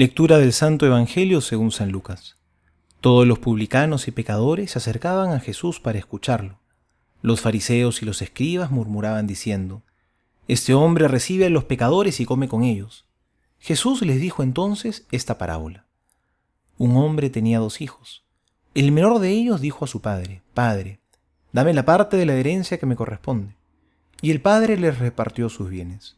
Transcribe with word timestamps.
Lectura 0.00 0.38
del 0.38 0.54
Santo 0.54 0.86
Evangelio 0.86 1.42
según 1.42 1.72
San 1.72 1.92
Lucas. 1.92 2.38
Todos 3.02 3.26
los 3.26 3.38
publicanos 3.38 4.08
y 4.08 4.12
pecadores 4.12 4.70
se 4.70 4.78
acercaban 4.78 5.32
a 5.32 5.40
Jesús 5.40 5.78
para 5.78 5.98
escucharlo. 5.98 6.58
Los 7.20 7.42
fariseos 7.42 8.00
y 8.00 8.06
los 8.06 8.22
escribas 8.22 8.70
murmuraban 8.70 9.26
diciendo, 9.26 9.82
Este 10.48 10.72
hombre 10.72 11.06
recibe 11.06 11.44
a 11.44 11.50
los 11.50 11.64
pecadores 11.64 12.18
y 12.18 12.24
come 12.24 12.48
con 12.48 12.64
ellos. 12.64 13.04
Jesús 13.58 14.00
les 14.00 14.18
dijo 14.22 14.42
entonces 14.42 15.06
esta 15.10 15.36
parábola. 15.36 15.84
Un 16.78 16.96
hombre 16.96 17.28
tenía 17.28 17.58
dos 17.58 17.82
hijos. 17.82 18.24
El 18.72 18.92
menor 18.92 19.18
de 19.18 19.28
ellos 19.28 19.60
dijo 19.60 19.84
a 19.84 19.88
su 19.88 20.00
padre, 20.00 20.40
Padre, 20.54 21.00
dame 21.52 21.74
la 21.74 21.84
parte 21.84 22.16
de 22.16 22.24
la 22.24 22.36
herencia 22.36 22.78
que 22.78 22.86
me 22.86 22.96
corresponde. 22.96 23.54
Y 24.22 24.30
el 24.30 24.40
padre 24.40 24.78
les 24.78 24.98
repartió 24.98 25.50
sus 25.50 25.68
bienes. 25.68 26.16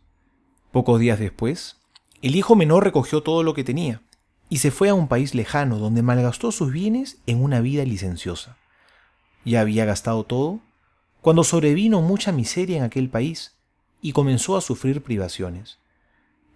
Pocos 0.71 1.01
días 1.01 1.19
después, 1.19 1.82
el 2.23 2.37
hijo 2.37 2.55
menor 2.55 2.85
recogió 2.85 3.23
todo 3.23 3.43
lo 3.43 3.53
que 3.53 3.65
tenía 3.65 4.01
y 4.49 4.59
se 4.59 4.71
fue 4.71 4.89
a 4.89 4.95
un 4.95 5.09
país 5.09 5.35
lejano 5.35 5.79
donde 5.79 6.03
malgastó 6.03 6.53
sus 6.53 6.71
bienes 6.71 7.19
en 7.27 7.43
una 7.43 7.61
vida 7.61 7.85
licenciosa. 7.85 8.57
Ya 9.45 9.61
había 9.61 9.85
gastado 9.85 10.25
todo 10.25 10.61
cuando 11.21 11.43
sobrevino 11.43 12.01
mucha 12.01 12.31
miseria 12.31 12.77
en 12.77 12.85
aquel 12.85 13.09
país 13.09 13.55
y 14.01 14.13
comenzó 14.13 14.57
a 14.57 14.61
sufrir 14.61 15.03
privaciones. 15.03 15.79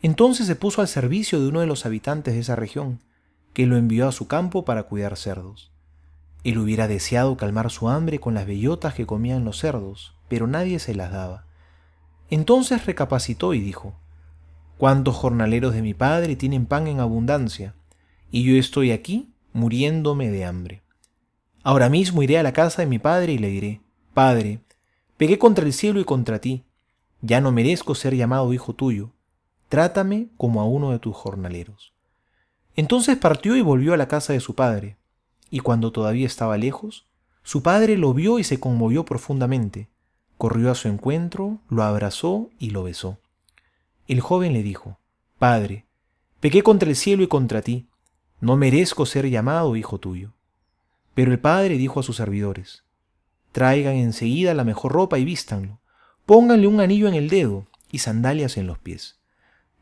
Entonces 0.02 0.47
se 0.47 0.55
puso 0.55 0.83
al 0.83 0.88
servicio 0.88 1.41
de 1.41 1.48
uno 1.48 1.60
de 1.60 1.66
los 1.66 1.85
habitantes 1.85 2.35
de 2.35 2.41
esa 2.41 2.55
región, 2.55 3.01
que 3.52 3.66
lo 3.66 3.77
envió 3.77 4.07
a 4.07 4.12
su 4.12 4.29
campo 4.29 4.65
para 4.65 4.85
cuidar 4.85 5.16
cerdos. 5.16 5.73
Él 6.45 6.59
hubiera 6.59 6.87
deseado 6.87 7.37
calmar 7.37 7.73
su 7.73 7.88
hambre 7.88 8.21
con 8.21 8.35
las 8.35 8.46
bellotas 8.46 8.95
que 8.95 9.07
comían 9.07 9.45
los 9.45 9.59
cerdos, 9.59 10.15
pero 10.29 10.46
nadie 10.46 10.79
se 10.79 10.95
las 10.95 11.10
daba. 11.10 11.46
Entonces 12.30 12.87
recapacitó 12.87 13.55
y 13.55 13.60
dijo, 13.60 13.98
¿Cuántos 14.79 15.16
jornaleros 15.16 15.73
de 15.73 15.80
mi 15.80 15.95
padre 15.95 16.37
tienen 16.37 16.66
pan 16.66 16.87
en 16.87 17.01
abundancia? 17.01 17.75
Y 18.30 18.43
yo 18.45 18.57
estoy 18.57 18.93
aquí 18.93 19.33
muriéndome 19.55 20.30
de 20.30 20.45
hambre. 20.45 20.82
Ahora 21.63 21.88
mismo 21.88 22.23
iré 22.23 22.38
a 22.38 22.43
la 22.43 22.52
casa 22.52 22.82
de 22.82 22.87
mi 22.87 22.99
padre 22.99 23.32
y 23.32 23.38
le 23.38 23.49
diré, 23.49 23.80
Padre, 24.13 24.60
pegué 25.16 25.38
contra 25.38 25.65
el 25.65 25.73
cielo 25.73 25.99
y 25.99 26.04
contra 26.04 26.41
ti, 26.41 26.65
ya 27.23 27.41
no 27.41 27.52
merezco 27.52 27.95
ser 27.95 28.15
llamado 28.15 28.52
hijo 28.52 28.74
tuyo, 28.74 29.13
trátame 29.71 30.29
como 30.37 30.60
a 30.60 30.66
uno 30.66 30.91
de 30.91 30.99
tus 30.99 31.16
jornaleros. 31.16 31.95
Entonces 32.74 33.16
partió 33.16 33.57
y 33.57 33.63
volvió 33.63 33.95
a 33.95 33.97
la 33.97 34.09
casa 34.09 34.35
de 34.35 34.41
su 34.41 34.54
padre, 34.54 34.99
y 35.49 35.60
cuando 35.60 35.91
todavía 35.91 36.27
estaba 36.27 36.59
lejos, 36.59 37.07
su 37.43 37.63
padre 37.63 37.97
lo 37.97 38.13
vio 38.13 38.38
y 38.38 38.45
se 38.45 38.60
conmovió 38.60 39.07
profundamente, 39.07 39.88
corrió 40.37 40.71
a 40.71 40.74
su 40.74 40.88
encuentro, 40.88 41.60
lo 41.71 41.82
abrazó 41.82 42.51
y 42.59 42.71
lo 42.71 42.82
besó. 42.82 43.19
El 44.09 44.21
joven 44.21 44.52
le 44.52 44.62
dijo, 44.62 44.99
Padre, 45.38 45.87
pequé 46.40 46.62
contra 46.62 46.88
el 46.88 46.96
cielo 46.96 47.23
y 47.23 47.26
contra 47.26 47.62
ti, 47.62 47.88
no 48.40 48.57
merezco 48.57 49.07
ser 49.07 49.29
llamado 49.29 49.76
hijo 49.76 49.98
tuyo. 49.98 50.32
Pero 51.15 51.32
el 51.32 51.38
padre 51.38 51.76
dijo 51.76 52.01
a 52.01 52.02
sus 52.02 52.16
servidores, 52.16 52.85
Traigan 53.52 53.96
enseguida 53.96 54.54
la 54.54 54.65
mejor 54.65 54.93
ropa 54.93 55.18
y 55.18 55.24
vístanlo, 55.24 55.80
pónganle 56.26 56.66
un 56.66 56.80
anillo 56.80 57.09
en 57.09 57.15
el 57.15 57.29
dedo 57.29 57.66
y 57.90 57.98
sandalias 57.98 58.59
en 58.59 58.66
los 58.66 58.79
pies. 58.79 59.18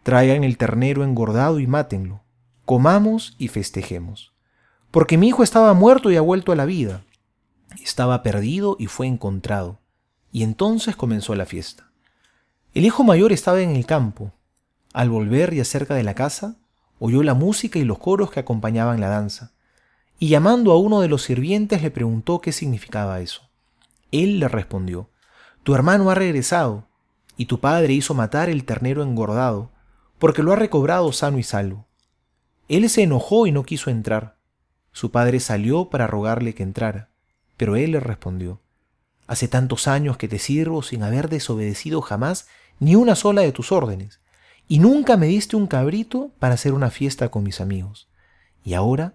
Traigan 0.04 0.44
el 0.44 0.56
ternero 0.56 1.02
engordado 1.02 1.58
y 1.58 1.66
mátenlo, 1.66 2.22
comamos 2.64 3.34
y 3.38 3.48
festejemos. 3.48 4.32
Porque 4.90 5.18
mi 5.18 5.28
hijo 5.28 5.42
estaba 5.42 5.74
muerto 5.74 6.10
y 6.10 6.16
ha 6.16 6.20
vuelto 6.20 6.52
a 6.52 6.56
la 6.56 6.66
vida, 6.66 7.02
estaba 7.82 8.22
perdido 8.22 8.76
y 8.78 8.86
fue 8.86 9.06
encontrado. 9.06 9.80
Y 10.30 10.44
entonces 10.44 10.94
comenzó 10.94 11.34
la 11.34 11.46
fiesta. 11.46 11.90
El 12.74 12.84
hijo 12.84 13.04
mayor 13.04 13.30
estaba 13.30 13.60
en 13.60 13.70
el 13.70 13.86
campo. 13.86 14.32
Al 14.92 15.08
volver 15.08 15.54
ya 15.54 15.64
cerca 15.64 15.94
de 15.94 16.02
la 16.02 16.14
casa, 16.14 16.56
oyó 16.98 17.22
la 17.22 17.34
música 17.34 17.78
y 17.78 17.84
los 17.84 18.00
coros 18.00 18.32
que 18.32 18.40
acompañaban 18.40 19.00
la 19.00 19.08
danza, 19.08 19.52
y 20.18 20.28
llamando 20.28 20.72
a 20.72 20.78
uno 20.78 21.00
de 21.00 21.06
los 21.06 21.22
sirvientes 21.22 21.82
le 21.82 21.92
preguntó 21.92 22.40
qué 22.40 22.50
significaba 22.50 23.20
eso. 23.20 23.48
Él 24.10 24.40
le 24.40 24.48
respondió, 24.48 25.08
Tu 25.62 25.72
hermano 25.72 26.10
ha 26.10 26.16
regresado, 26.16 26.88
y 27.36 27.46
tu 27.46 27.60
padre 27.60 27.92
hizo 27.92 28.12
matar 28.12 28.48
el 28.48 28.64
ternero 28.64 29.04
engordado, 29.04 29.70
porque 30.18 30.42
lo 30.42 30.52
ha 30.52 30.56
recobrado 30.56 31.12
sano 31.12 31.38
y 31.38 31.44
salvo. 31.44 31.86
Él 32.68 32.90
se 32.90 33.04
enojó 33.04 33.46
y 33.46 33.52
no 33.52 33.62
quiso 33.62 33.88
entrar. 33.88 34.36
Su 34.90 35.12
padre 35.12 35.38
salió 35.38 35.90
para 35.90 36.08
rogarle 36.08 36.54
que 36.54 36.64
entrara, 36.64 37.10
pero 37.56 37.76
él 37.76 37.92
le 37.92 38.00
respondió, 38.00 38.60
Hace 39.26 39.48
tantos 39.48 39.88
años 39.88 40.16
que 40.18 40.28
te 40.28 40.38
sirvo 40.38 40.82
sin 40.82 41.02
haber 41.02 41.28
desobedecido 41.28 42.02
jamás 42.02 42.46
ni 42.80 42.96
una 42.96 43.14
sola 43.14 43.42
de 43.42 43.52
tus 43.52 43.72
órdenes, 43.72 44.20
y 44.68 44.78
nunca 44.78 45.16
me 45.16 45.26
diste 45.26 45.56
un 45.56 45.66
cabrito 45.66 46.30
para 46.38 46.54
hacer 46.54 46.72
una 46.72 46.90
fiesta 46.90 47.30
con 47.30 47.42
mis 47.42 47.60
amigos. 47.60 48.08
Y 48.64 48.74
ahora, 48.74 49.14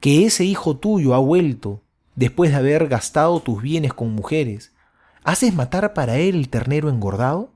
que 0.00 0.26
ese 0.26 0.44
hijo 0.44 0.76
tuyo 0.76 1.14
ha 1.14 1.18
vuelto, 1.18 1.82
después 2.14 2.50
de 2.50 2.56
haber 2.56 2.88
gastado 2.88 3.40
tus 3.40 3.62
bienes 3.62 3.94
con 3.94 4.12
mujeres, 4.12 4.72
¿haces 5.24 5.54
matar 5.54 5.94
para 5.94 6.18
él 6.18 6.36
el 6.36 6.48
ternero 6.48 6.88
engordado? 6.90 7.52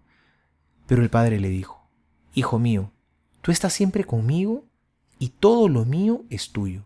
Pero 0.86 1.02
el 1.02 1.10
padre 1.10 1.40
le 1.40 1.48
dijo, 1.48 1.88
Hijo 2.34 2.58
mío, 2.58 2.92
tú 3.42 3.50
estás 3.50 3.72
siempre 3.72 4.04
conmigo 4.04 4.64
y 5.18 5.30
todo 5.30 5.68
lo 5.68 5.84
mío 5.84 6.24
es 6.30 6.52
tuyo. 6.52 6.84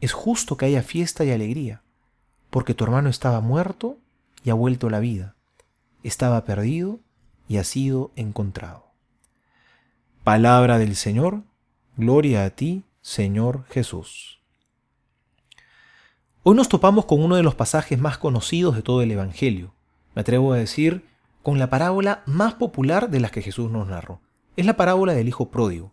Es 0.00 0.12
justo 0.12 0.56
que 0.56 0.66
haya 0.66 0.82
fiesta 0.82 1.24
y 1.24 1.30
alegría, 1.30 1.82
porque 2.50 2.74
tu 2.74 2.84
hermano 2.84 3.08
estaba 3.08 3.40
muerto 3.40 3.98
y 4.42 4.50
ha 4.50 4.54
vuelto 4.54 4.88
a 4.88 4.90
la 4.90 5.00
vida, 5.00 5.36
estaba 6.02 6.44
perdido 6.44 7.00
y 7.48 7.58
ha 7.58 7.64
sido 7.64 8.10
encontrado. 8.16 8.86
Palabra 10.22 10.78
del 10.78 10.96
Señor, 10.96 11.42
gloria 11.96 12.44
a 12.44 12.50
ti, 12.50 12.84
Señor 13.02 13.64
Jesús. 13.68 14.40
Hoy 16.42 16.56
nos 16.56 16.68
topamos 16.68 17.04
con 17.06 17.22
uno 17.22 17.36
de 17.36 17.42
los 17.42 17.54
pasajes 17.54 17.98
más 17.98 18.18
conocidos 18.18 18.76
de 18.76 18.82
todo 18.82 19.02
el 19.02 19.10
Evangelio. 19.10 19.74
Me 20.14 20.20
atrevo 20.20 20.52
a 20.52 20.58
decir, 20.58 21.06
con 21.42 21.58
la 21.58 21.68
parábola 21.68 22.22
más 22.26 22.54
popular 22.54 23.10
de 23.10 23.20
las 23.20 23.30
que 23.30 23.42
Jesús 23.42 23.70
nos 23.70 23.88
narró. 23.88 24.20
Es 24.56 24.64
la 24.64 24.76
parábola 24.76 25.12
del 25.12 25.28
Hijo 25.28 25.50
Pródigo, 25.50 25.92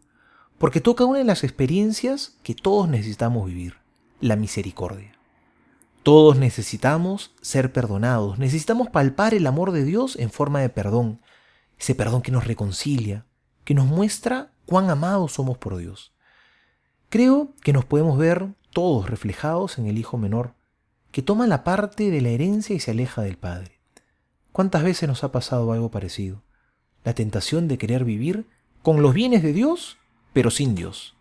porque 0.58 0.80
toca 0.80 1.06
una 1.06 1.20
de 1.20 1.26
las 1.26 1.44
experiencias 1.44 2.38
que 2.44 2.54
todos 2.54 2.88
necesitamos 2.88 3.48
vivir, 3.48 3.76
la 4.20 4.36
misericordia. 4.36 5.12
Todos 6.04 6.38
necesitamos 6.38 7.34
ser 7.42 7.74
perdonados, 7.74 8.40
necesitamos 8.40 8.90
palpar 8.90 9.34
el 9.34 9.46
amor 9.46 9.72
de 9.72 9.84
Dios 9.84 10.16
en 10.16 10.32
forma 10.32 10.62
de 10.62 10.70
perdón, 10.70 11.20
ese 11.82 11.96
perdón 11.96 12.22
que 12.22 12.32
nos 12.32 12.46
reconcilia, 12.46 13.26
que 13.64 13.74
nos 13.74 13.88
muestra 13.88 14.54
cuán 14.68 14.92
amados 14.92 15.34
somos 15.34 15.58
por 15.58 15.78
Dios. 15.78 16.14
Creo 17.10 17.56
que 17.64 17.74
nos 17.74 17.86
podemos 17.86 18.20
ver 18.20 18.54
todos 18.72 19.10
reflejados 19.10 19.80
en 19.80 19.88
el 19.88 19.98
hijo 19.98 20.20
menor, 20.20 20.54
que 21.12 21.24
toma 21.24 21.48
la 21.48 21.64
parte 21.64 22.12
de 22.12 22.22
la 22.22 22.30
herencia 22.30 22.76
y 22.76 22.80
se 22.80 22.92
aleja 22.92 23.24
del 23.24 23.40
Padre. 23.40 23.82
¿Cuántas 24.52 24.84
veces 24.84 25.10
nos 25.10 25.24
ha 25.24 25.32
pasado 25.32 25.72
algo 25.72 25.90
parecido? 25.90 26.44
La 27.04 27.16
tentación 27.16 27.68
de 27.68 27.80
querer 27.80 28.06
vivir 28.06 28.48
con 28.84 29.02
los 29.02 29.16
bienes 29.16 29.42
de 29.42 29.52
Dios, 29.52 29.98
pero 30.34 30.52
sin 30.52 30.76
Dios. 30.76 31.16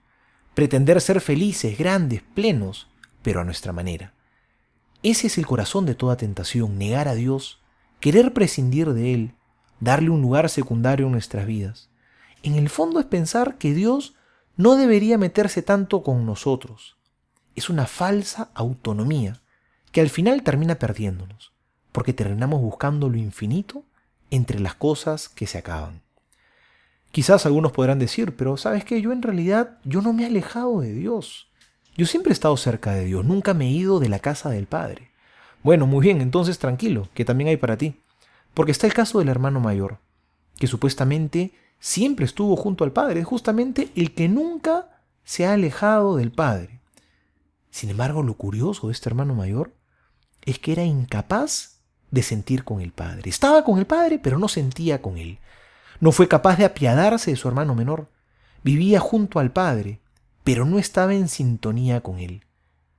Pretender 0.53 1.00
ser 1.00 1.22
felices, 1.22 1.78
grandes, 1.78 2.21
plenos, 2.34 2.87
pero 3.22 3.41
a 3.41 3.44
nuestra 3.44 3.72
manera. 3.72 4.12
Ese 5.03 5.28
es 5.28 5.38
el 5.38 5.47
corazón 5.47 5.87
de 5.87 5.94
toda 5.94 6.19
tentación, 6.19 6.77
negar 6.77 7.09
a 7.09 7.15
Dios, 7.15 7.62
querer 7.98 8.34
prescindir 8.34 8.92
de 8.92 9.15
Él, 9.15 9.34
darle 9.80 10.10
un 10.10 10.22
lugar 10.22 10.48
secundario 10.48 11.06
en 11.06 11.12
nuestras 11.12 11.46
vidas. 11.46 11.91
En 12.42 12.54
el 12.54 12.68
fondo 12.68 13.00
es 13.00 13.06
pensar 13.06 13.56
que 13.56 13.74
Dios 13.74 14.14
no 14.56 14.76
debería 14.76 15.18
meterse 15.18 15.62
tanto 15.62 16.02
con 16.02 16.26
nosotros. 16.26 16.96
Es 17.56 17.68
una 17.68 17.86
falsa 17.86 18.50
autonomía 18.54 19.41
que 19.92 20.00
al 20.00 20.10
final 20.10 20.42
termina 20.42 20.76
perdiéndonos, 20.76 21.52
porque 21.92 22.12
terminamos 22.12 22.60
buscando 22.60 23.08
lo 23.08 23.16
infinito 23.16 23.84
entre 24.30 24.60
las 24.60 24.74
cosas 24.74 25.28
que 25.28 25.46
se 25.46 25.58
acaban. 25.58 26.02
Quizás 27.10 27.44
algunos 27.44 27.72
podrán 27.72 27.98
decir, 27.98 28.36
pero 28.36 28.56
sabes 28.56 28.84
que 28.84 29.02
yo 29.02 29.10
en 29.10 29.22
realidad 29.22 29.78
yo 29.84 30.00
no 30.00 30.12
me 30.12 30.22
he 30.22 30.26
alejado 30.26 30.80
de 30.80 30.92
Dios. 30.92 31.48
Yo 31.97 32.06
siempre 32.06 32.30
he 32.30 32.34
estado 32.34 32.56
cerca 32.56 32.92
de 32.92 33.04
Dios, 33.04 33.24
nunca 33.24 33.53
me 33.53 33.66
he 33.66 33.71
ido 33.71 33.98
de 33.98 34.09
la 34.09 34.21
casa 34.21 34.48
del 34.50 34.66
Padre. 34.66 35.10
Bueno, 35.62 35.86
muy 35.86 36.03
bien, 36.03 36.21
entonces 36.21 36.59
tranquilo, 36.59 37.09
que 37.12 37.24
también 37.24 37.48
hay 37.48 37.56
para 37.56 37.77
ti. 37.77 37.99
Porque 38.54 38.72
está 38.72 38.86
el 38.86 38.94
caso 38.94 39.18
del 39.18 39.28
hermano 39.28 39.60
mayor, 39.60 39.98
que 40.58 40.66
supuestamente 40.66 41.52
siempre 41.78 42.24
estuvo 42.24 42.56
junto 42.56 42.84
al 42.84 42.92
Padre, 42.92 43.20
es 43.20 43.26
justamente 43.26 43.91
el 43.97 44.14
que 44.14 44.28
nunca 44.28 45.02
se 45.24 45.47
ha 45.47 45.52
alejado 45.52 46.16
del 46.16 46.32
Padre. 46.32 46.80
Sin 47.70 47.91
embargo, 47.91 48.22
lo 48.22 48.34
curioso 48.34 48.88
de 48.88 48.92
este 48.92 49.08
hermano 49.08 49.34
mayor 49.34 49.72
es 50.42 50.58
que 50.58 50.72
era 50.72 50.84
incapaz 50.84 51.80
de 52.10 52.22
sentir 52.22 52.64
con 52.64 52.80
el 52.80 52.92
Padre. 52.92 53.30
Estaba 53.30 53.64
con 53.64 53.78
el 53.78 53.86
Padre, 53.86 54.18
pero 54.18 54.38
no 54.38 54.48
sentía 54.48 55.00
con 55.00 55.16
él. 55.16 55.38
No 56.00 56.12
fue 56.12 56.28
capaz 56.28 56.56
de 56.56 56.64
apiadarse 56.64 57.30
de 57.30 57.36
su 57.36 57.46
hermano 57.46 57.74
menor. 57.74 58.08
Vivía 58.64 59.00
junto 59.00 59.38
al 59.38 59.53
Padre, 59.53 60.00
pero 60.44 60.64
no 60.64 60.78
estaba 60.78 61.14
en 61.14 61.28
sintonía 61.28 62.00
con 62.00 62.18
él. 62.18 62.44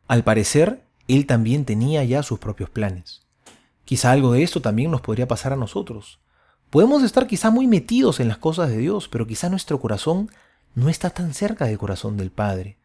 Al 0.08 0.24
parecer, 0.24 0.84
él 1.08 1.26
también 1.26 1.66
tenía 1.66 2.04
ya 2.04 2.24
sus 2.24 2.40
propios 2.40 2.70
planes. 2.70 3.24
Quizá 3.86 4.12
algo 4.12 4.32
de 4.32 4.44
esto 4.44 4.62
también 4.62 4.92
nos 4.92 5.02
podría 5.02 5.28
pasar 5.28 5.54
a 5.54 5.58
nosotros. 5.58 6.20
Podemos 6.70 7.04
estar 7.04 7.28
quizá 7.28 7.52
muy 7.52 7.68
metidos 7.68 8.20
en 8.20 8.28
las 8.28 8.38
cosas 8.38 8.70
de 8.70 8.78
Dios, 8.78 9.10
pero 9.10 9.28
quizá 9.28 9.50
nuestro 9.50 9.80
corazón 9.80 10.30
no 10.74 10.88
está 10.90 11.10
tan 11.10 11.34
cerca 11.34 11.66
del 11.66 11.78
corazón 11.78 12.16
del 12.16 12.32
Padre, 12.32 12.78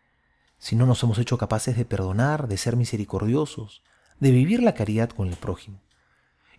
si 0.58 0.74
no 0.74 0.86
nos 0.86 1.02
hemos 1.02 1.18
hecho 1.18 1.38
capaces 1.38 1.76
de 1.76 1.84
perdonar, 1.84 2.48
de 2.48 2.56
ser 2.56 2.76
misericordiosos, 2.76 3.82
de 4.18 4.30
vivir 4.30 4.62
la 4.62 4.74
caridad 4.74 5.10
con 5.10 5.28
el 5.28 5.36
prójimo. 5.36 5.80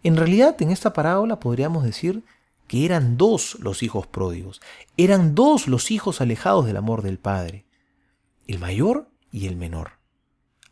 En 0.03 0.15
realidad, 0.15 0.55
en 0.61 0.71
esta 0.71 0.93
parábola 0.93 1.39
podríamos 1.39 1.83
decir 1.83 2.23
que 2.67 2.85
eran 2.85 3.17
dos 3.17 3.57
los 3.59 3.83
hijos 3.83 4.07
pródigos, 4.07 4.61
eran 4.95 5.35
dos 5.35 5.67
los 5.67 5.91
hijos 5.91 6.21
alejados 6.21 6.65
del 6.65 6.77
amor 6.77 7.01
del 7.01 7.17
Padre, 7.17 7.65
el 8.47 8.59
mayor 8.59 9.09
y 9.31 9.47
el 9.47 9.55
menor. 9.55 9.91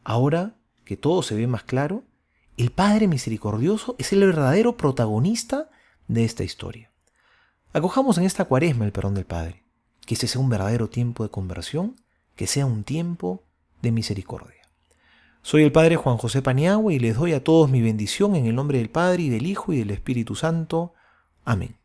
Ahora 0.03 0.56
que 0.85 0.97
todo 0.97 1.23
se 1.23 1.35
ve 1.35 1.47
más 1.47 1.63
claro, 1.63 2.03
el 2.57 2.71
Padre 2.71 3.07
misericordioso 3.07 3.95
es 3.97 4.13
el 4.13 4.21
verdadero 4.21 4.77
protagonista 4.77 5.69
de 6.07 6.23
esta 6.23 6.43
historia. 6.43 6.91
Acojamos 7.73 8.17
en 8.17 8.23
esta 8.23 8.45
cuaresma 8.45 8.85
el 8.85 8.91
perdón 8.91 9.15
del 9.15 9.25
Padre, 9.25 9.63
que 10.05 10.15
ese 10.15 10.27
sea 10.27 10.41
un 10.41 10.49
verdadero 10.49 10.89
tiempo 10.89 11.23
de 11.23 11.29
conversión, 11.29 11.95
que 12.35 12.47
sea 12.47 12.65
un 12.65 12.83
tiempo 12.83 13.43
de 13.81 13.91
misericordia. 13.91 14.61
Soy 15.41 15.63
el 15.63 15.71
Padre 15.71 15.97
Juan 15.97 16.17
José 16.17 16.41
Paniagua 16.41 16.93
y 16.93 16.99
les 16.99 17.15
doy 17.15 17.33
a 17.33 17.43
todos 17.43 17.69
mi 17.69 17.81
bendición 17.81 18.35
en 18.35 18.45
el 18.45 18.55
nombre 18.55 18.77
del 18.77 18.89
Padre 18.89 19.23
y 19.23 19.29
del 19.29 19.45
Hijo 19.45 19.73
y 19.73 19.79
del 19.79 19.91
Espíritu 19.91 20.35
Santo. 20.35 20.93
Amén. 21.43 21.77